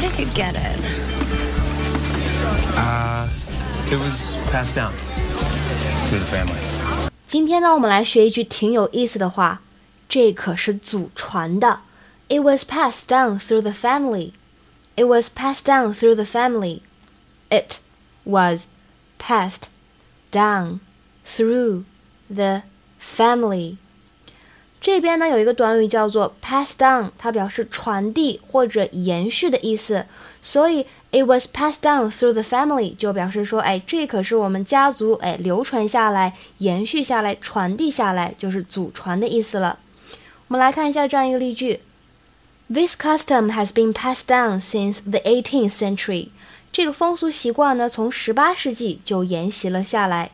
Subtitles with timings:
[0.00, 0.78] did you get it?
[2.76, 3.28] Uh,
[3.90, 4.92] it was passed down
[6.08, 6.60] to the family.
[7.26, 9.60] 今天呢，我们来学一句挺有意思的话，
[10.08, 11.80] 这可是祖传的。
[12.28, 14.32] It was passed down through the family.
[14.96, 16.80] It was passed down through the family.
[17.50, 17.78] It
[18.24, 18.66] was
[19.18, 19.68] passed
[20.32, 20.80] down
[21.26, 21.84] through
[22.28, 22.62] the
[23.00, 23.76] family.
[24.81, 30.07] 这边呢有一个短语叫做 pass down，它表示传递或者延续的意思，
[30.41, 39.77] 所以 it was passed down through the family 就表示说，哎，这可是我们家族哎流传下来、延续下来、传递下来，就是祖传的意思了。
[40.47, 41.81] 我们来看一下这样一个例句
[42.67, 46.29] ：This custom has been passed down since the 18th century。
[46.71, 50.31] 这个风俗习惯呢，从十八世纪就沿袭了下来。